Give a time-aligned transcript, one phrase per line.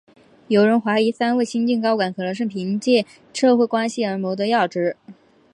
[0.47, 4.97] 有人怀疑三位新晋高管可能是凭借社会关系而谋得要职。